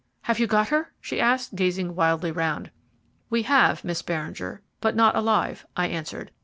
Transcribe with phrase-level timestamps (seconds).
[0.23, 2.71] "Have you got her?" she asked, gazing wildly round.
[3.29, 6.31] "We have, Miss Beringer, but not alive," I answered.